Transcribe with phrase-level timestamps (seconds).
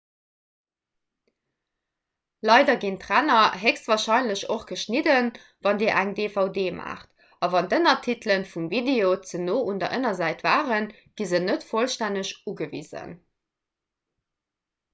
[2.49, 5.27] leider ginn d'ränner héchstwarscheinlech och geschnidden
[5.67, 10.41] wann dir eng dvd maacht a wann d'ënnertitele vum video ze no un der ënnersäit
[10.49, 10.87] waren
[11.21, 13.13] gi se net vollstänneg ugewisen